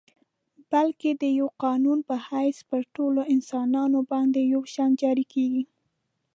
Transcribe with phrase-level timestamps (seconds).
[0.71, 5.63] بلکه د یوه قانون په حیث پر ټولو انسانانو باندي یو شان جاري کیږي.